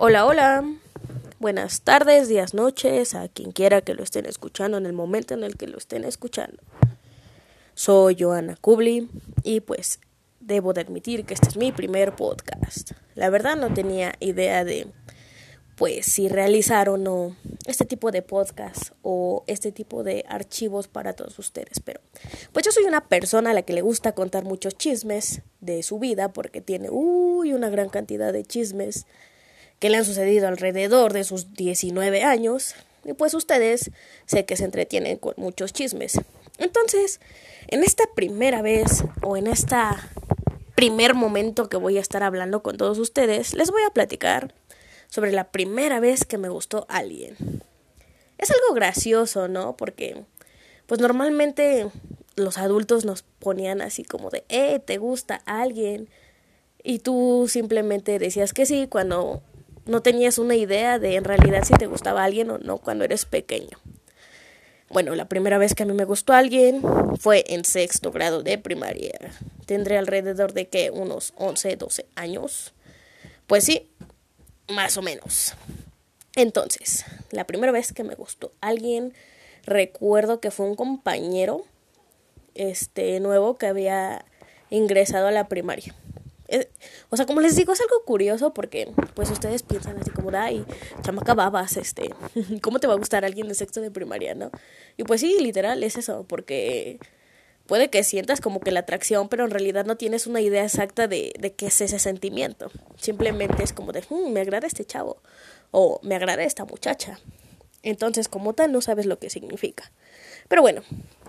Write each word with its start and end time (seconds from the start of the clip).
Hola, 0.00 0.26
hola. 0.26 0.64
Buenas 1.40 1.80
tardes, 1.80 2.28
días, 2.28 2.54
noches, 2.54 3.16
a 3.16 3.26
quien 3.26 3.50
quiera 3.50 3.80
que 3.80 3.94
lo 3.94 4.04
estén 4.04 4.26
escuchando 4.26 4.78
en 4.78 4.86
el 4.86 4.92
momento 4.92 5.34
en 5.34 5.42
el 5.42 5.56
que 5.56 5.66
lo 5.66 5.76
estén 5.76 6.04
escuchando. 6.04 6.62
Soy 7.74 8.16
Joana 8.16 8.54
Kubli 8.60 9.08
y 9.42 9.58
pues 9.58 9.98
debo 10.38 10.72
de 10.72 10.82
admitir 10.82 11.24
que 11.24 11.34
este 11.34 11.48
es 11.48 11.56
mi 11.56 11.72
primer 11.72 12.14
podcast. 12.14 12.92
La 13.16 13.28
verdad 13.28 13.56
no 13.56 13.74
tenía 13.74 14.14
idea 14.20 14.64
de 14.64 14.86
pues 15.74 16.06
si 16.06 16.28
realizar 16.28 16.88
o 16.88 16.96
no 16.96 17.34
este 17.66 17.84
tipo 17.84 18.12
de 18.12 18.22
podcast 18.22 18.92
o 19.02 19.42
este 19.48 19.72
tipo 19.72 20.04
de 20.04 20.24
archivos 20.28 20.86
para 20.86 21.14
todos 21.14 21.36
ustedes, 21.40 21.80
pero 21.84 22.00
pues 22.52 22.64
yo 22.64 22.70
soy 22.70 22.84
una 22.84 23.08
persona 23.08 23.50
a 23.50 23.54
la 23.54 23.62
que 23.62 23.72
le 23.72 23.82
gusta 23.82 24.12
contar 24.12 24.44
muchos 24.44 24.78
chismes 24.78 25.42
de 25.60 25.82
su 25.82 25.98
vida 25.98 26.32
porque 26.32 26.60
tiene 26.60 26.88
uy 26.88 27.52
una 27.52 27.68
gran 27.68 27.88
cantidad 27.88 28.32
de 28.32 28.44
chismes 28.44 29.04
que 29.78 29.90
le 29.90 29.98
han 29.98 30.04
sucedido 30.04 30.48
alrededor 30.48 31.12
de 31.12 31.24
sus 31.24 31.54
19 31.54 32.22
años. 32.22 32.74
Y 33.04 33.12
pues 33.12 33.34
ustedes 33.34 33.90
sé 34.26 34.44
que 34.44 34.56
se 34.56 34.64
entretienen 34.64 35.18
con 35.18 35.34
muchos 35.36 35.72
chismes. 35.72 36.20
Entonces, 36.58 37.20
en 37.68 37.84
esta 37.84 38.04
primera 38.14 38.62
vez 38.62 39.04
o 39.22 39.36
en 39.36 39.46
esta 39.46 40.10
primer 40.74 41.14
momento 41.14 41.68
que 41.68 41.76
voy 41.76 41.98
a 41.98 42.00
estar 42.00 42.22
hablando 42.22 42.62
con 42.62 42.76
todos 42.76 42.98
ustedes, 42.98 43.52
les 43.54 43.70
voy 43.70 43.82
a 43.82 43.90
platicar 43.90 44.54
sobre 45.08 45.32
la 45.32 45.50
primera 45.50 45.98
vez 45.98 46.24
que 46.24 46.38
me 46.38 46.48
gustó 46.48 46.86
alguien. 46.88 47.36
Es 48.38 48.50
algo 48.50 48.74
gracioso, 48.74 49.48
¿no? 49.48 49.76
Porque 49.76 50.22
pues 50.86 51.00
normalmente 51.00 51.90
los 52.36 52.58
adultos 52.58 53.04
nos 53.04 53.22
ponían 53.22 53.82
así 53.82 54.04
como 54.04 54.30
de, 54.30 54.44
eh, 54.48 54.78
¿te 54.78 54.98
gusta 54.98 55.42
alguien? 55.46 56.08
Y 56.84 57.00
tú 57.00 57.46
simplemente 57.48 58.18
decías 58.18 58.52
que 58.52 58.64
sí 58.64 58.86
cuando 58.88 59.42
no 59.88 60.02
tenías 60.02 60.38
una 60.38 60.54
idea 60.54 60.98
de 60.98 61.16
en 61.16 61.24
realidad 61.24 61.64
si 61.64 61.72
te 61.74 61.86
gustaba 61.86 62.22
alguien 62.22 62.50
o 62.50 62.58
no 62.58 62.78
cuando 62.78 63.04
eres 63.04 63.24
pequeño. 63.24 63.78
Bueno, 64.90 65.14
la 65.14 65.28
primera 65.28 65.58
vez 65.58 65.74
que 65.74 65.82
a 65.82 65.86
mí 65.86 65.92
me 65.94 66.04
gustó 66.04 66.34
alguien 66.34 66.82
fue 67.18 67.44
en 67.48 67.64
sexto 67.64 68.10
grado 68.10 68.42
de 68.42 68.58
primaria. 68.58 69.18
Tendré 69.66 69.98
alrededor 69.98 70.52
de 70.52 70.68
que 70.68 70.90
unos 70.90 71.32
11, 71.36 71.76
12 71.76 72.06
años. 72.14 72.74
Pues 73.46 73.64
sí, 73.64 73.90
más 74.68 74.96
o 74.96 75.02
menos. 75.02 75.54
Entonces, 76.36 77.04
la 77.30 77.44
primera 77.44 77.72
vez 77.72 77.92
que 77.92 78.04
me 78.04 78.14
gustó 78.14 78.52
alguien, 78.60 79.14
recuerdo 79.64 80.40
que 80.40 80.50
fue 80.50 80.66
un 80.66 80.76
compañero 80.76 81.64
este 82.54 83.20
nuevo 83.20 83.56
que 83.56 83.66
había 83.66 84.24
ingresado 84.70 85.28
a 85.28 85.32
la 85.32 85.48
primaria 85.48 85.94
o 87.10 87.16
sea, 87.16 87.26
como 87.26 87.40
les 87.40 87.56
digo, 87.56 87.72
es 87.72 87.80
algo 87.80 88.04
curioso 88.04 88.54
porque, 88.54 88.90
pues, 89.14 89.30
ustedes 89.30 89.62
piensan 89.62 89.98
así 89.98 90.10
como, 90.10 90.30
ay, 90.32 90.64
chamaca 91.02 91.34
babas, 91.34 91.76
este, 91.76 92.14
¿cómo 92.62 92.78
te 92.78 92.86
va 92.86 92.94
a 92.94 92.96
gustar 92.96 93.24
alguien 93.24 93.48
de 93.48 93.54
sexto 93.54 93.80
de 93.80 93.90
primaria, 93.90 94.34
no? 94.34 94.50
Y 94.96 95.04
pues 95.04 95.20
sí, 95.20 95.36
literal, 95.40 95.82
es 95.82 95.96
eso, 95.96 96.24
porque 96.28 96.98
puede 97.66 97.90
que 97.90 98.02
sientas 98.02 98.40
como 98.40 98.60
que 98.60 98.70
la 98.70 98.80
atracción, 98.80 99.28
pero 99.28 99.44
en 99.44 99.50
realidad 99.50 99.84
no 99.84 99.96
tienes 99.96 100.26
una 100.26 100.40
idea 100.40 100.64
exacta 100.64 101.06
de, 101.06 101.34
de 101.38 101.52
qué 101.52 101.66
es 101.66 101.80
ese 101.80 101.98
sentimiento. 101.98 102.70
Simplemente 102.96 103.62
es 103.62 103.72
como 103.72 103.92
de, 103.92 104.02
hmm, 104.08 104.32
me 104.32 104.40
agrada 104.40 104.66
este 104.66 104.84
chavo, 104.84 105.20
o 105.70 106.00
me 106.02 106.14
agrada 106.14 106.42
esta 106.44 106.64
muchacha. 106.64 107.18
Entonces, 107.82 108.28
como 108.28 108.54
tal, 108.54 108.72
no 108.72 108.80
sabes 108.80 109.06
lo 109.06 109.18
que 109.18 109.30
significa. 109.30 109.92
Pero 110.48 110.62
bueno, 110.62 110.82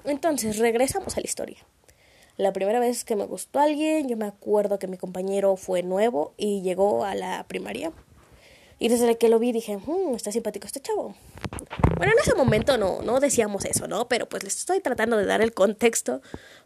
entonces 0.05 0.57
regresamos 0.57 1.17
a 1.17 1.19
la 1.19 1.27
historia. 1.27 1.57
La 2.39 2.53
primera 2.53 2.79
vez 2.79 3.03
que 3.03 3.17
me 3.17 3.25
gustó 3.25 3.59
alguien, 3.59 4.07
yo 4.07 4.15
me 4.15 4.23
acuerdo 4.23 4.79
que 4.79 4.87
mi 4.87 4.95
compañero 4.95 5.57
fue 5.57 5.83
nuevo 5.83 6.33
y 6.37 6.61
llegó 6.61 7.03
a 7.03 7.13
la 7.13 7.45
primaria. 7.49 7.91
Y 8.79 8.87
desde 8.87 9.17
que 9.17 9.27
lo 9.27 9.39
vi 9.39 9.51
dije, 9.51 9.75
mmm, 9.75 10.15
está 10.15 10.31
simpático 10.31 10.65
este 10.65 10.79
chavo. 10.79 11.17
Bueno, 11.97 12.13
en 12.13 12.19
ese 12.19 12.35
momento 12.35 12.77
no, 12.77 13.01
no 13.01 13.19
decíamos 13.19 13.65
eso, 13.65 13.89
¿no? 13.89 14.07
Pero 14.07 14.29
pues 14.29 14.45
les 14.45 14.55
estoy 14.55 14.79
tratando 14.79 15.17
de 15.17 15.25
dar 15.25 15.41
el 15.41 15.53
contexto 15.53 16.21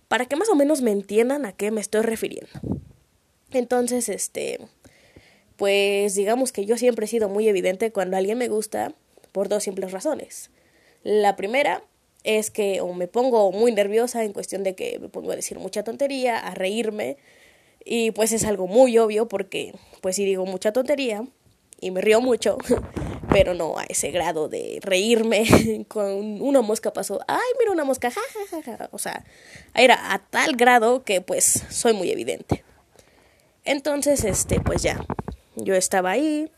para 0.08 0.28
que 0.28 0.36
más 0.36 0.48
o 0.50 0.54
menos 0.54 0.84
me 0.84 0.92
entiendan 0.92 1.44
a 1.48 1.54
qué 1.54 1.72
me 1.72 1.82
estoy 1.82 2.04
refiriendo. 2.04 2.52
Entonces, 3.50 4.10
este, 4.10 4.60
pues 5.56 6.14
digamos 6.14 6.52
que 6.52 6.66
yo 6.66 6.78
siempre 6.78 7.06
he 7.06 7.10
sido 7.10 7.30
muy 7.30 7.48
evidente 7.48 7.92
cuando 7.92 8.16
alguien 8.16 8.38
me 8.38 8.48
gusta 8.48 8.94
por 9.32 9.50
dos 9.50 9.64
simples 9.64 9.92
razones. 9.92 10.52
La 11.02 11.36
primera 11.36 11.84
es 12.24 12.52
que 12.52 12.82
o 12.82 12.94
me 12.94 13.08
pongo 13.08 13.52
muy 13.52 13.72
nerviosa 13.72 14.24
en 14.24 14.34
cuestión 14.34 14.64
de 14.64 14.76
que 14.76 14.98
me 15.00 15.10
pongo 15.10 15.32
a 15.32 15.36
decir 15.36 15.60
mucha 15.60 15.84
tontería, 15.84 16.40
a 16.40 16.54
reírme 16.56 17.18
y 17.86 18.12
pues 18.12 18.32
es 18.32 18.46
algo 18.46 18.68
muy 18.68 18.98
obvio 18.98 19.28
porque 19.28 19.74
pues 20.02 20.16
si 20.16 20.26
digo 20.26 20.46
mucha 20.46 20.72
tontería 20.72 21.26
y 21.82 21.92
me 21.92 22.00
río 22.00 22.22
mucho, 22.22 22.58
pero 23.30 23.54
no 23.54 23.78
a 23.78 23.84
ese 23.84 24.12
grado 24.12 24.48
de 24.48 24.80
reírme 24.82 25.86
con 25.90 26.42
una 26.42 26.62
mosca 26.62 26.94
pasó, 26.94 27.20
ay, 27.28 27.40
mira 27.60 27.72
una 27.72 27.84
mosca, 27.84 28.10
ja, 28.10 28.22
ja, 28.64 28.90
o 28.92 28.98
sea, 28.98 29.26
era 29.76 30.14
a 30.14 30.20
tal 30.20 30.56
grado 30.56 31.04
que 31.04 31.20
pues 31.20 31.64
soy 31.70 31.94
muy 31.94 32.10
evidente. 32.10 32.64
Entonces, 33.66 34.26
este, 34.26 34.60
pues 34.60 34.82
ya, 34.82 35.06
yo 35.56 35.76
estaba 35.76 36.12
ahí 36.12 36.52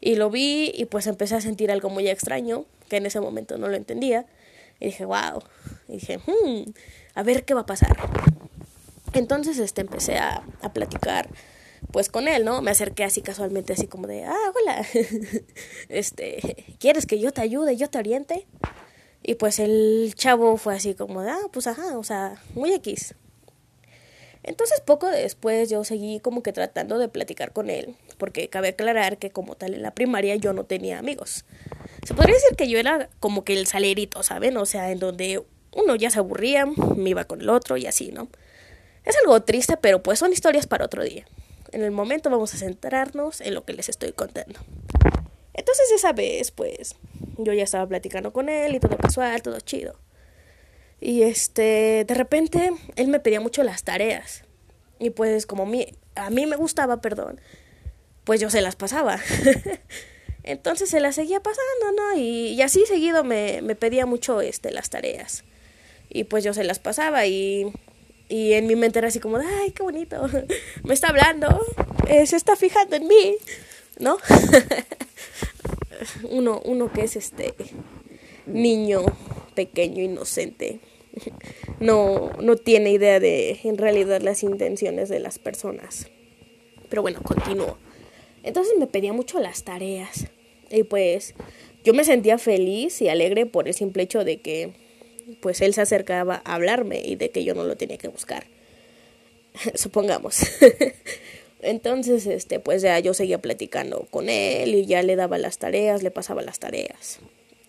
y 0.00 0.16
lo 0.16 0.30
vi 0.30 0.72
y 0.74 0.86
pues 0.86 1.06
empecé 1.06 1.34
a 1.34 1.40
sentir 1.40 1.70
algo 1.70 1.90
muy 1.90 2.08
extraño, 2.08 2.64
que 2.88 2.96
en 2.96 3.06
ese 3.06 3.20
momento 3.20 3.58
no 3.58 3.68
lo 3.68 3.76
entendía 3.76 4.26
y 4.80 4.86
dije, 4.86 5.04
wow. 5.04 5.42
Y 5.88 5.92
dije, 5.92 6.18
hmm, 6.18 6.70
a 7.14 7.22
ver 7.22 7.44
qué 7.44 7.54
va 7.54 7.60
a 7.60 7.66
pasar. 7.66 7.96
Entonces 9.12 9.58
este, 9.58 9.82
empecé 9.82 10.18
a, 10.18 10.42
a 10.62 10.72
platicar 10.72 11.28
pues 11.92 12.08
con 12.08 12.28
él, 12.28 12.44
¿no? 12.44 12.62
Me 12.62 12.70
acerqué 12.70 13.04
así 13.04 13.22
casualmente, 13.22 13.72
así 13.72 13.86
como 13.86 14.06
de, 14.06 14.24
ah, 14.24 14.52
hola, 14.54 14.86
este, 15.88 16.74
¿quieres 16.78 17.06
que 17.06 17.18
yo 17.18 17.32
te 17.32 17.40
ayude, 17.40 17.76
yo 17.76 17.88
te 17.88 17.98
oriente? 17.98 18.46
Y 19.22 19.34
pues 19.34 19.58
el 19.58 20.14
chavo 20.14 20.56
fue 20.56 20.74
así 20.74 20.94
como 20.94 21.22
de, 21.22 21.30
ah, 21.30 21.48
pues 21.52 21.66
ajá, 21.66 21.98
o 21.98 22.04
sea, 22.04 22.40
muy 22.54 22.72
X. 22.74 23.14
Entonces 24.42 24.80
poco 24.80 25.06
después 25.08 25.68
yo 25.68 25.84
seguí 25.84 26.20
como 26.20 26.42
que 26.42 26.52
tratando 26.52 26.98
de 26.98 27.08
platicar 27.08 27.52
con 27.52 27.68
él, 27.68 27.96
porque 28.16 28.48
cabe 28.48 28.68
aclarar 28.68 29.18
que 29.18 29.30
como 29.30 29.54
tal 29.54 29.74
en 29.74 29.82
la 29.82 29.94
primaria 29.94 30.36
yo 30.36 30.52
no 30.52 30.64
tenía 30.64 30.98
amigos. 30.98 31.44
Se 32.02 32.14
podría 32.14 32.34
decir 32.34 32.56
que 32.56 32.68
yo 32.68 32.78
era 32.78 33.08
como 33.20 33.44
que 33.44 33.58
el 33.58 33.66
salerito, 33.66 34.22
¿saben? 34.22 34.56
O 34.56 34.66
sea, 34.66 34.90
en 34.90 34.98
donde 34.98 35.42
uno 35.72 35.96
ya 35.96 36.10
se 36.10 36.18
aburría, 36.18 36.66
me 36.66 37.10
iba 37.10 37.24
con 37.24 37.40
el 37.40 37.48
otro 37.48 37.76
y 37.76 37.86
así, 37.86 38.10
¿no? 38.12 38.28
Es 39.04 39.16
algo 39.16 39.42
triste, 39.42 39.76
pero 39.76 40.02
pues 40.02 40.18
son 40.18 40.32
historias 40.32 40.66
para 40.66 40.84
otro 40.84 41.02
día. 41.04 41.26
En 41.72 41.82
el 41.82 41.90
momento 41.90 42.30
vamos 42.30 42.54
a 42.54 42.58
centrarnos 42.58 43.40
en 43.40 43.54
lo 43.54 43.64
que 43.64 43.72
les 43.72 43.88
estoy 43.88 44.12
contando. 44.12 44.60
Entonces 45.54 45.90
esa 45.94 46.12
vez, 46.12 46.50
pues, 46.50 46.96
yo 47.38 47.52
ya 47.52 47.64
estaba 47.64 47.86
platicando 47.86 48.32
con 48.32 48.48
él 48.48 48.74
y 48.74 48.80
todo 48.80 48.96
casual, 48.96 49.42
todo 49.42 49.60
chido. 49.60 49.96
Y 51.00 51.22
este, 51.22 52.04
de 52.06 52.14
repente, 52.14 52.72
él 52.96 53.08
me 53.08 53.20
pedía 53.20 53.40
mucho 53.40 53.62
las 53.62 53.84
tareas. 53.84 54.44
Y 54.98 55.10
pues 55.10 55.46
como 55.46 55.62
a 56.14 56.30
mí 56.30 56.46
me 56.46 56.56
gustaba, 56.56 57.00
perdón, 57.00 57.40
pues 58.24 58.40
yo 58.40 58.50
se 58.50 58.60
las 58.60 58.76
pasaba. 58.76 59.18
Entonces 60.50 60.90
se 60.90 61.00
la 61.00 61.12
seguía 61.12 61.40
pasando, 61.40 61.92
¿no? 61.96 62.18
Y, 62.18 62.60
así 62.62 62.84
seguido 62.86 63.24
me, 63.24 63.62
me, 63.62 63.74
pedía 63.74 64.06
mucho 64.06 64.40
este, 64.40 64.70
las 64.72 64.90
tareas. 64.90 65.44
Y 66.08 66.24
pues 66.24 66.42
yo 66.42 66.52
se 66.52 66.64
las 66.64 66.78
pasaba 66.78 67.26
y, 67.26 67.72
y 68.28 68.54
en 68.54 68.66
mi 68.66 68.76
mente 68.76 68.98
era 68.98 69.08
así 69.08 69.20
como, 69.20 69.36
ay, 69.36 69.72
qué 69.72 69.82
bonito, 69.82 70.28
me 70.84 70.94
está 70.94 71.08
hablando, 71.08 71.60
eh, 72.08 72.26
se 72.26 72.36
está 72.36 72.56
fijando 72.56 72.96
en 72.96 73.06
mí, 73.06 73.36
¿no? 73.98 74.18
uno, 76.30 76.60
uno 76.64 76.92
que 76.92 77.02
es 77.02 77.16
este 77.16 77.54
niño 78.46 79.04
pequeño, 79.54 80.02
inocente, 80.02 80.80
no, 81.80 82.30
no 82.40 82.56
tiene 82.56 82.90
idea 82.90 83.20
de 83.20 83.60
en 83.64 83.78
realidad 83.78 84.20
las 84.20 84.42
intenciones 84.42 85.08
de 85.08 85.20
las 85.20 85.38
personas. 85.38 86.08
Pero 86.88 87.02
bueno, 87.02 87.20
continúo. 87.22 87.78
Entonces 88.42 88.74
me 88.78 88.86
pedía 88.86 89.12
mucho 89.12 89.38
las 89.38 89.64
tareas. 89.64 90.26
Y 90.70 90.84
pues 90.84 91.34
yo 91.84 91.94
me 91.94 92.04
sentía 92.04 92.38
feliz 92.38 93.00
y 93.02 93.08
alegre 93.08 93.46
por 93.46 93.68
el 93.68 93.74
simple 93.74 94.02
hecho 94.04 94.24
de 94.24 94.38
que 94.38 94.72
pues 95.40 95.60
él 95.60 95.74
se 95.74 95.80
acercaba 95.80 96.42
a 96.44 96.54
hablarme 96.54 97.00
y 97.04 97.16
de 97.16 97.30
que 97.30 97.44
yo 97.44 97.54
no 97.54 97.64
lo 97.64 97.76
tenía 97.76 97.98
que 97.98 98.08
buscar. 98.08 98.46
Supongamos. 99.74 100.40
Entonces, 101.62 102.26
este, 102.26 102.58
pues 102.58 102.80
ya 102.80 102.98
yo 103.00 103.12
seguía 103.12 103.38
platicando 103.38 104.06
con 104.10 104.30
él 104.30 104.74
y 104.74 104.86
ya 104.86 105.02
le 105.02 105.16
daba 105.16 105.36
las 105.36 105.58
tareas, 105.58 106.02
le 106.02 106.10
pasaba 106.10 106.40
las 106.40 106.58
tareas 106.58 107.20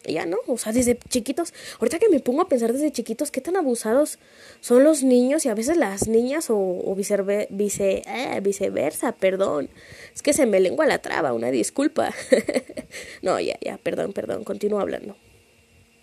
ya 0.04 0.26
no, 0.26 0.38
o 0.48 0.58
sea, 0.58 0.72
desde 0.72 0.98
chiquitos, 1.10 1.54
ahorita 1.80 2.00
que 2.00 2.10
me 2.10 2.20
pongo 2.20 2.42
a 2.42 2.48
pensar 2.50 2.74
desde 2.74 2.92
chiquitos, 2.92 3.32
qué 3.32 3.42
tan 3.42 3.56
abusados 3.56 4.20
son 4.60 4.84
los 4.84 5.04
niños 5.04 5.46
y 5.46 5.50
a 5.50 5.54
veces 5.54 5.78
las 5.78 6.08
niñas 6.08 6.48
o, 6.50 6.96
eh, 6.98 8.40
viceversa, 8.42 9.12
perdón, 9.14 9.70
es 10.14 10.22
que 10.22 10.34
se 10.34 10.46
me 10.46 10.60
lengua 10.60 10.86
la 10.86 11.00
traba, 11.00 11.34
una 11.34 11.52
disculpa. 11.52 12.14
no, 13.22 13.40
ya, 13.40 13.58
ya, 13.62 13.78
perdón, 13.78 14.14
perdón, 14.14 14.44
continúo 14.44 14.80
hablando. 14.80 15.16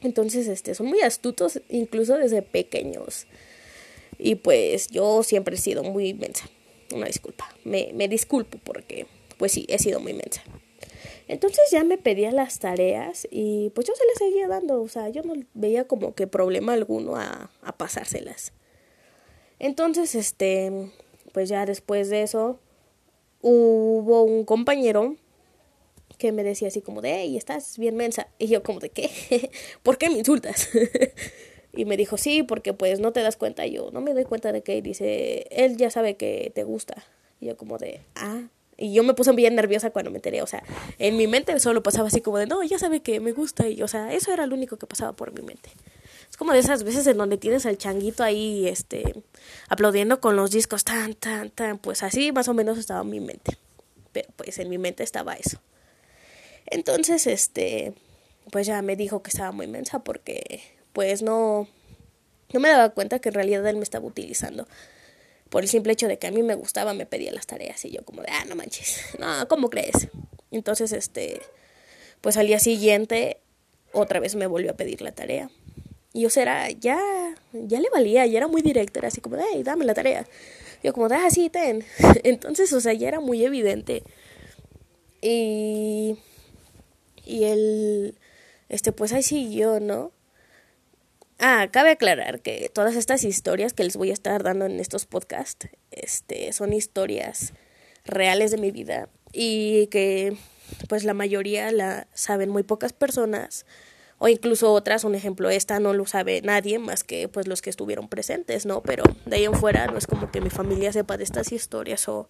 Entonces, 0.01 0.47
este, 0.47 0.75
son 0.75 0.87
muy 0.87 1.01
astutos 1.01 1.61
incluso 1.69 2.17
desde 2.17 2.43
pequeños. 2.43 3.27
Y 4.19 4.37
pues 4.37 4.89
yo 4.89 5.23
siempre 5.23 5.57
he 5.57 5.59
sido 5.59 5.83
muy 5.83 6.09
inmensa. 6.09 6.49
Una 6.95 7.07
disculpa. 7.07 7.53
Me, 7.65 7.91
me 7.95 8.09
disculpo 8.09 8.59
porque, 8.63 9.07
pues 9.39 9.53
sí, 9.53 9.67
he 9.69 9.79
sido 9.79 10.01
muy 10.01 10.13
inmensa. 10.13 10.43
Entonces 11.29 11.71
ya 11.71 11.85
me 11.85 11.99
pedía 11.99 12.33
las 12.33 12.59
tareas 12.59 13.29
y 13.31 13.71
pues 13.75 13.87
yo 13.87 13.95
se 13.95 14.07
las 14.07 14.19
seguía 14.19 14.49
dando, 14.49 14.83
o 14.83 14.89
sea, 14.89 15.11
yo 15.11 15.23
no 15.23 15.35
veía 15.55 15.87
como 15.87 16.15
que 16.15 16.27
problema 16.27 16.73
alguno 16.73 17.17
a, 17.17 17.51
a 17.63 17.77
pasárselas. 17.77 18.53
Entonces, 19.59 20.15
este, 20.15 20.91
pues 21.33 21.49
ya 21.49 21.67
después 21.67 22.09
de 22.09 22.23
eso, 22.23 22.59
hubo 23.43 24.23
un 24.23 24.45
compañero 24.45 25.17
que 26.19 26.33
me 26.33 26.43
decía 26.43 26.69
así 26.69 26.81
como 26.81 27.01
de, 27.01 27.15
hey, 27.15 27.37
estás 27.37 27.79
bien 27.79 27.97
mensa. 27.97 28.29
Y 28.39 28.49
yo 28.49 28.63
como 28.63 28.81
de, 28.81 28.91
¿qué? 28.91 29.11
¿Por 29.83 29.99
qué 29.99 30.11
me 30.11 30.19
insultas? 30.19 30.69
y 31.73 31.85
me 31.85 31.97
dijo, 31.97 32.17
sí, 32.17 32.43
porque 32.43 32.73
pues 32.73 33.01
no 33.01 33.13
te 33.13 33.23
das 33.23 33.37
cuenta. 33.37 33.67
Y 33.67 33.73
yo 33.73 33.91
no 33.93 34.01
me 34.01 34.15
doy 34.15 34.25
cuenta 34.25 34.53
de 34.53 34.63
que 34.63 34.83
dice, 34.83 35.47
él 35.51 35.77
ya 35.77 35.91
sabe 35.91 36.17
que 36.17 36.51
te 36.55 36.65
gusta. 36.65 37.05
Y 37.41 37.47
yo 37.47 37.57
como 37.57 37.79
de, 37.79 38.03
ah, 38.17 38.49
y 38.79 38.95
yo 38.95 39.03
me 39.03 39.13
puse 39.13 39.33
bien 39.33 39.57
nerviosa 39.57 39.91
cuando 39.91 40.13
me 40.13 40.19
enteré, 40.19 40.41
o 40.41 40.47
sea, 40.47 40.63
en 40.99 41.17
mi 41.17 41.27
mente 41.27 41.59
solo 41.59 41.83
pasaba 41.83 42.09
así 42.09 42.21
como 42.21 42.39
de, 42.39 42.47
no, 42.47 42.63
ya 42.63 42.79
sabe 42.79 43.01
que 43.01 43.19
me 43.19 43.33
gusta, 43.33 43.69
y 43.69 43.83
o 43.83 43.89
sea, 43.89 44.13
eso 44.15 44.33
era 44.33 44.47
lo 44.47 44.55
único 44.55 44.77
que 44.77 44.87
pasaba 44.87 45.13
por 45.13 45.33
mi 45.33 45.43
mente. 45.43 45.71
Es 46.31 46.37
como 46.37 46.53
de 46.53 46.61
esas 46.61 46.85
veces 46.85 47.07
en 47.09 47.17
donde 47.17 47.39
tienes 47.39 47.67
al 47.67 47.77
changuito 47.77 48.23
ahí, 48.23 48.69
este, 48.69 49.21
aplaudiendo 49.69 50.21
con 50.21 50.37
los 50.37 50.53
discos, 50.53 50.85
tan, 50.85 51.15
tan, 51.15 51.51
tan, 51.51 51.79
pues 51.79 52.05
así 52.05 52.31
más 52.31 52.47
o 52.47 52.55
menos 52.55 52.79
estaba 52.79 53.01
en 53.01 53.11
mi 53.11 53.21
mente. 53.21 53.59
Pero 54.13 54.29
pues 54.37 54.59
en 54.59 54.69
mi 54.69 54.79
mente 54.79 55.03
estaba 55.03 55.35
eso. 55.35 55.59
Entonces, 56.67 57.27
este, 57.27 57.95
pues 58.53 58.67
ya 58.67 58.81
me 58.83 58.95
dijo 58.95 59.23
que 59.23 59.31
estaba 59.31 59.51
muy 59.51 59.67
inmensa 59.67 60.05
porque, 60.05 60.61
pues 60.93 61.23
no, 61.23 61.67
no 62.53 62.61
me 62.61 62.69
daba 62.69 62.91
cuenta 62.91 63.19
que 63.19 63.31
en 63.31 63.35
realidad 63.35 63.67
él 63.67 63.77
me 63.77 63.83
estaba 63.83 64.07
utilizando 64.07 64.69
por 65.51 65.63
el 65.63 65.69
simple 65.69 65.93
hecho 65.93 66.09
de 66.09 66.19
que 66.19 66.27
a 66.27 66.31
mí 66.31 66.43
me 66.43 66.55
gustaba, 66.55 66.95
me 66.95 67.07
pedía 67.07 67.33
las 67.33 67.47
tareas 67.47 67.85
y 67.85 67.91
yo 67.91 68.05
como 68.05 68.23
de, 68.23 68.29
ah, 68.31 68.45
no 68.49 68.55
manches, 68.55 69.01
no, 69.19 69.49
¿cómo 69.49 69.71
crees? 69.71 70.09
Entonces, 70.51 70.93
este, 70.93 71.41
pues 72.21 72.37
al 72.37 72.47
día 72.47 72.59
siguiente 72.59 73.39
otra 73.93 74.21
vez 74.21 74.35
me 74.35 74.47
volvió 74.47 74.71
a 74.71 74.77
pedir 74.77 75.03
la 75.03 75.13
tarea. 75.13 75.51
Y 76.13 76.27
o 76.27 76.31
sea, 76.31 76.71
ya, 76.71 76.99
ya 77.53 77.81
le 77.81 77.91
valía, 77.91 78.27
ya 78.27 78.39
era 78.39 78.49
muy 78.49 78.63
directa, 78.63 78.99
era 78.99 79.09
así 79.09 79.21
como, 79.21 79.37
hey, 79.37 79.63
dame 79.63 79.85
la 79.85 79.95
tarea. 79.95 80.27
Yo 80.83 80.93
como, 80.93 81.07
ah, 81.07 81.31
sí, 81.31 81.51
ten. 81.51 81.85
Entonces, 82.25 82.73
o 82.73 82.81
sea, 82.81 82.93
ya 82.93 83.09
era 83.09 83.21
muy 83.21 83.45
evidente. 83.45 84.03
Y, 85.21 86.17
y 87.25 87.45
él, 87.45 88.15
este, 88.69 88.93
pues 88.93 89.13
ahí 89.13 89.23
siguió, 89.23 89.81
¿no? 89.81 90.13
Ah, 91.41 91.69
cabe 91.71 91.93
aclarar 91.93 92.41
que 92.41 92.69
todas 92.75 92.97
estas 92.97 93.23
historias 93.23 93.73
que 93.73 93.85
les 93.85 93.97
voy 93.97 94.11
a 94.11 94.13
estar 94.13 94.43
dando 94.43 94.67
en 94.67 94.81
estos 94.81 95.07
podcasts, 95.07 95.69
este, 95.93 96.53
son 96.53 96.73
historias 96.73 97.53
reales 98.05 98.51
de 98.51 98.59
mi 98.59 98.73
vida 98.73 99.09
y 99.33 99.87
que 99.87 100.37
pues 100.89 101.05
la 101.05 101.15
mayoría 101.15 101.71
la 101.71 102.09
saben 102.13 102.51
muy 102.51 102.65
pocas 102.65 102.93
personas 102.93 103.67
o 104.19 104.27
incluso 104.27 104.73
otras, 104.73 105.05
un 105.05 105.15
ejemplo, 105.15 105.49
esta 105.49 105.79
no 105.79 105.93
lo 105.93 106.07
sabe 106.07 106.43
nadie 106.43 106.81
más 106.81 107.05
que 107.05 107.29
pues 107.29 107.47
los 107.47 107.63
que 107.63 107.71
estuvieron 107.71 108.09
presentes, 108.09 108.67
¿no? 108.67 108.83
Pero 108.83 109.05
de 109.25 109.37
ahí 109.37 109.45
en 109.45 109.55
fuera 109.55 109.87
no 109.87 109.97
es 109.97 110.09
como 110.09 110.33
que 110.33 110.41
mi 110.41 110.51
familia 110.51 110.93
sepa 110.93 111.17
de 111.17 111.23
estas 111.23 111.53
historias 111.53 112.09
o 112.09 112.29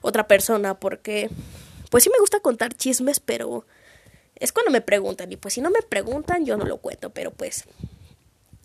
otra 0.00 0.26
persona 0.26 0.80
porque 0.80 1.28
pues 1.90 2.04
sí 2.04 2.10
me 2.10 2.18
gusta 2.18 2.40
contar 2.40 2.72
chismes, 2.72 3.20
pero 3.20 3.66
es 4.36 4.52
cuando 4.52 4.70
me 4.70 4.80
preguntan 4.80 5.30
y 5.30 5.36
pues 5.36 5.52
si 5.52 5.60
no 5.60 5.68
me 5.68 5.82
preguntan 5.82 6.46
yo 6.46 6.56
no 6.56 6.64
lo 6.64 6.78
cuento, 6.78 7.10
pero 7.10 7.30
pues 7.30 7.66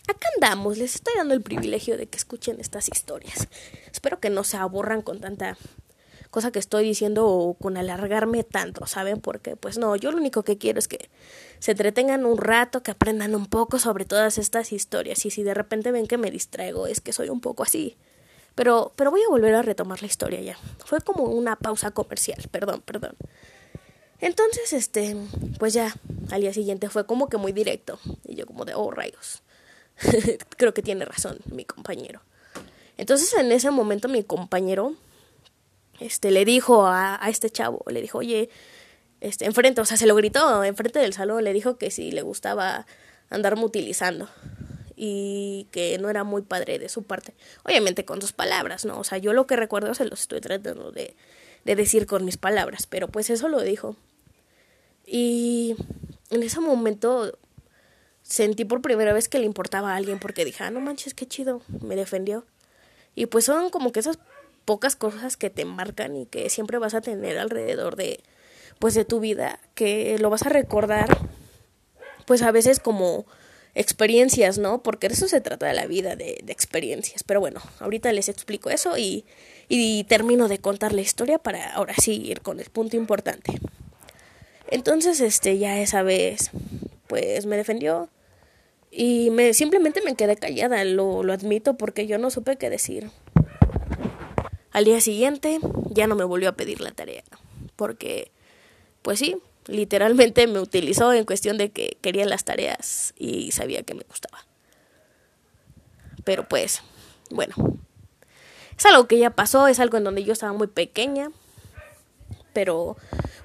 acá 0.07 0.27
andamos, 0.35 0.77
les 0.77 0.95
estoy 0.95 1.13
dando 1.17 1.33
el 1.33 1.41
privilegio 1.41 1.97
de 1.97 2.07
que 2.07 2.17
escuchen 2.17 2.59
estas 2.59 2.89
historias. 2.89 3.47
Espero 3.91 4.19
que 4.19 4.29
no 4.29 4.43
se 4.43 4.57
aburran 4.57 5.01
con 5.01 5.19
tanta 5.19 5.57
cosa 6.29 6.51
que 6.51 6.59
estoy 6.59 6.83
diciendo 6.83 7.27
o 7.27 7.53
con 7.53 7.77
alargarme 7.77 8.43
tanto, 8.43 8.87
¿saben? 8.87 9.21
Porque 9.21 9.55
pues 9.55 9.77
no, 9.77 9.95
yo 9.95 10.11
lo 10.11 10.17
único 10.17 10.43
que 10.43 10.57
quiero 10.57 10.79
es 10.79 10.87
que 10.87 11.09
se 11.59 11.71
entretengan 11.71 12.25
un 12.25 12.37
rato, 12.37 12.81
que 12.81 12.91
aprendan 12.91 13.35
un 13.35 13.45
poco 13.45 13.77
sobre 13.77 14.03
todas 14.03 14.37
estas 14.39 14.73
historias 14.73 15.25
y 15.25 15.29
si 15.29 15.43
de 15.43 15.53
repente 15.53 15.91
ven 15.91 16.07
que 16.07 16.17
me 16.17 16.31
distraigo 16.31 16.87
es 16.87 17.01
que 17.01 17.13
soy 17.13 17.29
un 17.29 17.39
poco 17.39 17.63
así. 17.63 17.97
Pero 18.55 18.93
pero 18.95 19.11
voy 19.11 19.21
a 19.21 19.29
volver 19.29 19.53
a 19.55 19.61
retomar 19.61 20.01
la 20.01 20.07
historia 20.07 20.41
ya. 20.41 20.57
Fue 20.85 21.01
como 21.01 21.25
una 21.25 21.55
pausa 21.55 21.91
comercial, 21.91 22.43
perdón, 22.51 22.81
perdón. 22.83 23.15
Entonces, 24.19 24.71
este, 24.71 25.17
pues 25.59 25.73
ya, 25.73 25.93
al 26.31 26.41
día 26.41 26.53
siguiente 26.53 26.89
fue 26.89 27.05
como 27.05 27.27
que 27.27 27.37
muy 27.37 27.51
directo. 27.51 27.99
Y 28.23 28.35
yo 28.35 28.45
como 28.45 28.63
de, 28.63 28.73
oh, 28.73 28.89
rayos. 28.89 29.43
Creo 30.57 30.73
que 30.73 30.81
tiene 30.81 31.05
razón 31.05 31.39
mi 31.45 31.65
compañero. 31.65 32.21
Entonces 32.97 33.33
en 33.33 33.51
ese 33.51 33.71
momento 33.71 34.07
mi 34.07 34.23
compañero 34.23 34.95
este 35.99 36.31
le 36.31 36.45
dijo 36.45 36.85
a, 36.85 37.23
a 37.23 37.29
este 37.29 37.49
chavo, 37.49 37.83
le 37.87 38.01
dijo, 38.01 38.19
oye, 38.19 38.49
este, 39.23 39.45
enfrente, 39.45 39.79
o 39.79 39.85
sea, 39.85 39.95
se 39.95 40.05
lo 40.05 40.15
gritó 40.15 40.63
enfrente 40.65 40.99
del 40.99 41.13
salón, 41.13 41.43
le 41.45 41.53
dijo 41.53 41.77
que 41.77 41.91
si 41.91 42.11
le 42.11 42.21
gustaba 42.23 42.85
andarme 43.29 43.63
utilizando 43.63 44.27
y 44.97 45.67
que 45.71 45.97
no 45.97 46.09
era 46.09 46.25
muy 46.25 46.41
padre 46.41 46.77
de 46.77 46.89
su 46.89 47.03
parte. 47.03 47.33
Obviamente 47.63 48.03
con 48.03 48.21
sus 48.21 48.33
palabras, 48.33 48.83
¿no? 48.83 48.99
O 48.99 49.03
sea, 49.05 49.17
yo 49.17 49.31
lo 49.31 49.47
que 49.47 49.55
recuerdo 49.55 49.93
se 49.93 50.03
los 50.05 50.19
estoy 50.19 50.41
tratando 50.41 50.91
de, 50.91 51.15
de 51.63 51.75
decir 51.75 52.05
con 52.05 52.25
mis 52.25 52.35
palabras, 52.35 52.85
pero 52.85 53.07
pues 53.07 53.29
eso 53.29 53.47
lo 53.47 53.61
dijo. 53.61 53.95
Y 55.05 55.75
en 56.29 56.43
ese 56.43 56.59
momento 56.59 57.37
sentí 58.23 58.65
por 58.65 58.81
primera 58.81 59.13
vez 59.13 59.29
que 59.29 59.39
le 59.39 59.45
importaba 59.45 59.93
a 59.93 59.95
alguien 59.95 60.19
porque 60.19 60.45
dije, 60.45 60.63
ah, 60.63 60.71
no 60.71 60.79
manches, 60.79 61.13
qué 61.13 61.27
chido, 61.27 61.61
me 61.81 61.95
defendió. 61.95 62.45
Y 63.15 63.27
pues 63.27 63.45
son 63.45 63.69
como 63.69 63.91
que 63.91 63.99
esas 63.99 64.17
pocas 64.65 64.95
cosas 64.95 65.37
que 65.37 65.49
te 65.49 65.65
marcan 65.65 66.15
y 66.15 66.25
que 66.25 66.49
siempre 66.49 66.77
vas 66.77 66.93
a 66.93 67.01
tener 67.01 67.37
alrededor 67.37 67.95
de, 67.95 68.21
pues 68.79 68.93
de 68.95 69.05
tu 69.05 69.19
vida, 69.19 69.59
que 69.75 70.17
lo 70.19 70.29
vas 70.29 70.43
a 70.45 70.49
recordar, 70.49 71.17
pues 72.25 72.41
a 72.41 72.51
veces 72.51 72.79
como 72.79 73.25
experiencias, 73.75 74.57
¿no? 74.57 74.81
Porque 74.83 75.09
de 75.09 75.15
eso 75.15 75.27
se 75.27 75.41
trata 75.41 75.67
de 75.67 75.73
la 75.73 75.85
vida, 75.85 76.15
de, 76.15 76.39
de 76.43 76.53
experiencias. 76.53 77.23
Pero 77.23 77.39
bueno, 77.39 77.61
ahorita 77.79 78.11
les 78.13 78.29
explico 78.29 78.69
eso 78.69 78.97
y, 78.97 79.25
y 79.67 80.03
termino 80.05 80.47
de 80.47 80.59
contar 80.59 80.93
la 80.93 81.01
historia 81.01 81.39
para 81.39 81.73
ahora 81.73 81.93
sí 82.01 82.21
ir 82.23 82.41
con 82.41 82.59
el 82.59 82.69
punto 82.69 82.95
importante. 82.95 83.59
Entonces, 84.69 85.19
este, 85.19 85.57
ya 85.57 85.79
esa 85.79 86.03
vez, 86.03 86.51
pues 87.13 87.45
me 87.45 87.57
defendió 87.57 88.09
y 88.89 89.29
me 89.29 89.53
simplemente 89.53 90.01
me 90.01 90.15
quedé 90.15 90.35
callada, 90.35 90.83
lo, 90.83 91.21
lo 91.21 91.31
admito 91.31 91.77
porque 91.77 92.07
yo 92.07 92.17
no 92.17 92.31
supe 92.31 92.55
qué 92.55 92.71
decir. 92.71 93.11
Al 94.71 94.85
día 94.85 94.99
siguiente 94.99 95.59
ya 95.91 96.07
no 96.07 96.15
me 96.15 96.23
volvió 96.23 96.49
a 96.49 96.53
pedir 96.53 96.81
la 96.81 96.89
tarea, 96.89 97.21
porque, 97.75 98.31
pues 99.03 99.19
sí, 99.19 99.37
literalmente 99.67 100.47
me 100.47 100.59
utilizó 100.59 101.13
en 101.13 101.25
cuestión 101.25 101.59
de 101.59 101.69
que 101.69 101.99
quería 102.01 102.25
las 102.25 102.45
tareas 102.45 103.13
y 103.15 103.51
sabía 103.51 103.83
que 103.83 103.93
me 103.93 104.05
gustaba. 104.09 104.47
Pero 106.23 106.47
pues, 106.49 106.81
bueno, 107.29 107.53
es 108.75 108.85
algo 108.87 109.05
que 109.05 109.19
ya 109.19 109.29
pasó, 109.29 109.67
es 109.67 109.79
algo 109.79 109.97
en 109.97 110.03
donde 110.03 110.23
yo 110.23 110.33
estaba 110.33 110.53
muy 110.53 110.65
pequeña, 110.65 111.29
pero 112.53 112.97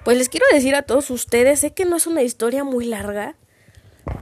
pues 0.03 0.17
les 0.17 0.29
quiero 0.29 0.45
decir 0.51 0.75
a 0.75 0.83
todos 0.83 1.11
ustedes, 1.11 1.59
sé 1.59 1.73
que 1.73 1.85
no 1.85 1.97
es 1.97 2.07
una 2.07 2.23
historia 2.23 2.63
muy 2.63 2.85
larga, 2.85 3.35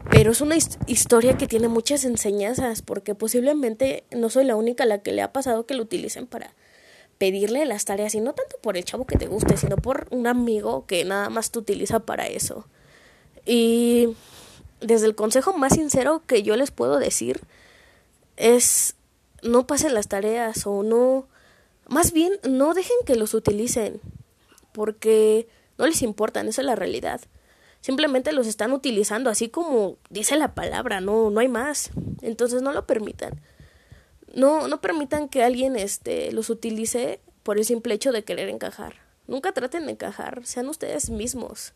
pero 0.09 0.31
es 0.31 0.41
una 0.41 0.55
historia 0.87 1.37
que 1.37 1.47
tiene 1.47 1.67
muchas 1.67 2.05
enseñanzas, 2.05 2.81
porque 2.81 3.15
posiblemente 3.15 4.03
no 4.11 4.29
soy 4.29 4.45
la 4.45 4.55
única 4.55 4.83
a 4.83 4.87
la 4.87 4.99
que 4.99 5.11
le 5.11 5.21
ha 5.21 5.33
pasado 5.33 5.65
que 5.65 5.73
lo 5.73 5.83
utilicen 5.83 6.27
para 6.27 6.53
pedirle 7.17 7.65
las 7.65 7.85
tareas, 7.85 8.15
y 8.15 8.21
no 8.21 8.33
tanto 8.33 8.57
por 8.61 8.77
el 8.77 8.85
chavo 8.85 9.05
que 9.05 9.17
te 9.17 9.27
guste, 9.27 9.57
sino 9.57 9.77
por 9.77 10.07
un 10.11 10.27
amigo 10.27 10.85
que 10.85 11.03
nada 11.03 11.29
más 11.29 11.51
te 11.51 11.59
utiliza 11.59 11.99
para 11.99 12.27
eso. 12.27 12.65
Y 13.45 14.09
desde 14.81 15.07
el 15.07 15.15
consejo 15.15 15.53
más 15.53 15.73
sincero 15.73 16.21
que 16.27 16.43
yo 16.43 16.55
les 16.55 16.71
puedo 16.71 16.99
decir 16.99 17.41
es 18.35 18.95
no 19.41 19.65
pasen 19.65 19.93
las 19.93 20.07
tareas 20.07 20.67
o 20.67 20.83
no, 20.83 21.25
más 21.87 22.11
bien 22.11 22.33
no 22.47 22.73
dejen 22.73 22.97
que 23.05 23.15
los 23.15 23.33
utilicen, 23.33 23.99
porque 24.71 25.47
no 25.77 25.87
les 25.87 26.01
importan, 26.01 26.47
esa 26.47 26.61
es 26.61 26.65
la 26.67 26.75
realidad. 26.75 27.21
Simplemente 27.87 28.33
los 28.33 28.47
están 28.47 28.73
utilizando 28.73 29.29
así 29.29 29.47
como 29.47 29.97
dice 30.09 30.35
la 30.35 30.53
palabra, 30.53 30.99
no, 30.99 31.29
no 31.29 31.39
hay 31.39 31.47
más. 31.47 31.91
Entonces 32.21 32.61
no 32.61 32.73
lo 32.73 32.85
permitan. 32.85 33.39
No, 34.35 34.67
no 34.67 34.81
permitan 34.81 35.29
que 35.29 35.41
alguien 35.41 35.77
este, 35.77 36.33
los 36.33 36.49
utilice 36.49 37.21
por 37.43 37.57
el 37.57 37.63
simple 37.63 37.93
hecho 37.93 38.11
de 38.11 38.25
querer 38.25 38.49
encajar. 38.49 38.95
Nunca 39.25 39.53
traten 39.53 39.85
de 39.85 39.93
encajar, 39.93 40.45
sean 40.45 40.67
ustedes 40.67 41.09
mismos. 41.09 41.75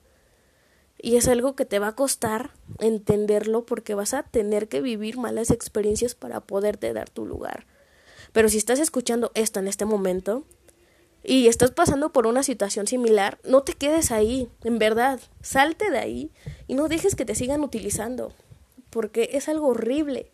Y 0.98 1.16
es 1.16 1.30
algo 1.30 1.56
que 1.56 1.64
te 1.64 1.80
va 1.80 1.88
a 1.88 1.96
costar 1.96 2.52
entenderlo 2.80 3.66
porque 3.66 3.96
vas 3.96 4.14
a 4.14 4.24
tener 4.24 4.68
que 4.68 4.82
vivir 4.82 5.18
malas 5.18 5.50
experiencias 5.50 6.14
para 6.14 6.42
poderte 6.42 6.92
dar 6.92 7.10
tu 7.10 7.26
lugar. 7.26 7.66
Pero 8.34 8.50
si 8.50 8.58
estás 8.58 8.80
escuchando 8.80 9.32
esto 9.34 9.62
en 9.62 9.70
este 9.70 9.86
momento, 9.86 10.44
y 11.24 11.48
estás 11.48 11.72
pasando 11.72 12.12
por 12.12 12.26
una 12.26 12.44
situación 12.44 12.88
similar, 12.88 13.40
no 13.44 13.62
te 13.62 13.74
quedes 13.74 14.12
ahí, 14.12 14.50
en 14.64 14.80
verdad, 14.80 15.20
salte 15.42 15.92
de 15.92 16.00
ahí 16.00 16.32
y 16.68 16.74
no 16.74 16.88
dejes 16.88 17.16
que 17.16 17.26
te 17.26 17.36
sigan 17.36 17.62
utilizando, 17.62 18.34
porque 18.90 19.30
es 19.34 19.48
algo 19.48 19.68
horrible 19.68 20.32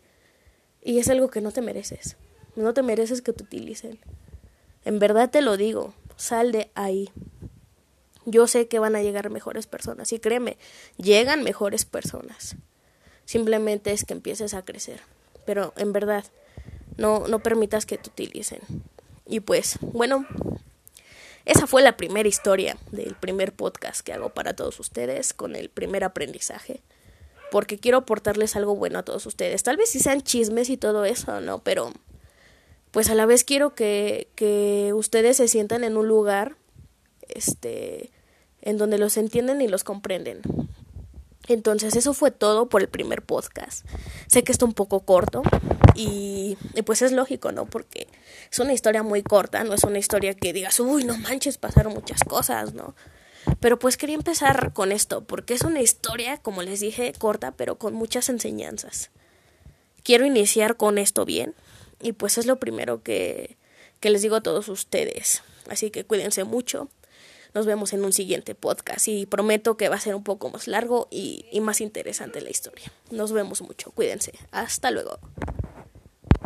y 0.82 0.98
es 0.98 1.08
algo 1.08 1.28
que 1.28 1.40
no 1.40 1.52
te 1.52 1.60
mereces. 1.60 2.16
No 2.56 2.74
te 2.74 2.82
mereces 2.82 3.22
que 3.22 3.32
te 3.32 3.44
utilicen. 3.44 3.98
En 4.84 4.98
verdad 4.98 5.30
te 5.30 5.42
lo 5.42 5.56
digo, 5.56 5.92
sal 6.16 6.52
de 6.52 6.70
ahí. 6.74 7.10
Yo 8.24 8.46
sé 8.46 8.68
que 8.68 8.78
van 8.78 8.96
a 8.96 9.02
llegar 9.02 9.30
mejores 9.30 9.66
personas 9.66 10.12
y 10.12 10.18
créeme, 10.18 10.56
llegan 10.96 11.42
mejores 11.44 11.84
personas. 11.84 12.56
Simplemente 13.26 13.92
es 13.92 14.04
que 14.04 14.14
empieces 14.14 14.54
a 14.54 14.64
crecer. 14.64 15.00
Pero 15.44 15.72
en 15.76 15.92
verdad, 15.92 16.24
no, 16.96 17.28
no 17.28 17.38
permitas 17.40 17.86
que 17.86 17.98
te 17.98 18.08
utilicen. 18.08 18.60
Y 19.26 19.40
pues, 19.40 19.78
bueno, 19.80 20.26
esa 21.48 21.66
fue 21.66 21.82
la 21.82 21.96
primera 21.96 22.28
historia 22.28 22.76
del 22.92 23.14
primer 23.14 23.54
podcast 23.54 24.02
que 24.02 24.12
hago 24.12 24.28
para 24.28 24.54
todos 24.54 24.78
ustedes 24.80 25.32
con 25.32 25.56
el 25.56 25.70
primer 25.70 26.04
aprendizaje. 26.04 26.82
Porque 27.50 27.78
quiero 27.78 27.98
aportarles 27.98 28.54
algo 28.54 28.76
bueno 28.76 28.98
a 28.98 29.02
todos 29.02 29.24
ustedes. 29.24 29.62
Tal 29.62 29.78
vez 29.78 29.88
si 29.88 29.98
sean 29.98 30.20
chismes 30.20 30.68
y 30.68 30.76
todo 30.76 31.06
eso, 31.06 31.40
¿no? 31.40 31.60
Pero 31.60 31.90
pues 32.90 33.08
a 33.08 33.14
la 33.14 33.24
vez 33.24 33.44
quiero 33.44 33.74
que, 33.74 34.28
que 34.34 34.92
ustedes 34.94 35.38
se 35.38 35.48
sientan 35.48 35.84
en 35.84 35.96
un 35.96 36.06
lugar 36.06 36.56
este 37.28 38.10
en 38.60 38.76
donde 38.76 38.98
los 38.98 39.16
entienden 39.16 39.62
y 39.62 39.68
los 39.68 39.84
comprenden. 39.84 40.42
Entonces 41.48 41.96
eso 41.96 42.12
fue 42.12 42.30
todo 42.30 42.68
por 42.68 42.82
el 42.82 42.88
primer 42.88 43.22
podcast. 43.22 43.86
Sé 44.26 44.44
que 44.44 44.52
está 44.52 44.64
un 44.64 44.74
poco 44.74 45.00
corto 45.00 45.42
y, 45.94 46.56
pues 46.84 47.02
es 47.02 47.12
lógico, 47.12 47.52
¿no? 47.52 47.66
Porque 47.66 48.06
es 48.50 48.58
una 48.58 48.72
historia 48.72 49.02
muy 49.02 49.22
corta, 49.22 49.64
no 49.64 49.74
es 49.74 49.82
una 49.84 49.98
historia 49.98 50.34
que 50.34 50.52
digas, 50.52 50.78
uy, 50.78 51.04
no 51.04 51.16
manches, 51.16 51.58
pasaron 51.58 51.94
muchas 51.94 52.22
cosas, 52.22 52.74
¿no? 52.74 52.94
Pero 53.60 53.78
pues 53.78 53.96
quería 53.96 54.14
empezar 54.14 54.72
con 54.74 54.92
esto, 54.92 55.24
porque 55.24 55.54
es 55.54 55.62
una 55.62 55.80
historia, 55.80 56.36
como 56.36 56.62
les 56.62 56.80
dije, 56.80 57.12
corta, 57.18 57.52
pero 57.52 57.78
con 57.78 57.94
muchas 57.94 58.28
enseñanzas. 58.28 59.10
Quiero 60.02 60.26
iniciar 60.26 60.76
con 60.76 60.98
esto 60.98 61.24
bien 61.24 61.54
y 62.00 62.12
pues 62.12 62.38
es 62.38 62.46
lo 62.46 62.60
primero 62.60 63.02
que, 63.02 63.56
que 64.00 64.10
les 64.10 64.22
digo 64.22 64.36
a 64.36 64.42
todos 64.42 64.68
ustedes. 64.68 65.42
Así 65.68 65.90
que 65.90 66.04
cuídense 66.04 66.44
mucho 66.44 66.88
nos 67.58 67.66
vemos 67.66 67.92
en 67.92 68.04
un 68.04 68.12
siguiente 68.12 68.54
podcast 68.54 69.08
y 69.08 69.26
prometo 69.26 69.76
que 69.76 69.88
va 69.88 69.96
a 69.96 70.00
ser 70.00 70.14
un 70.14 70.22
poco 70.22 70.48
más 70.48 70.68
largo 70.68 71.08
y, 71.10 71.44
más 71.60 71.80
interesante 71.80 72.40
la 72.40 72.50
historia. 72.50 72.92
Nos 73.10 73.32
vemos 73.32 73.62
mucho, 73.62 73.90
cuídense. 73.90 74.30
Hasta 74.52 74.92
luego. 74.92 75.18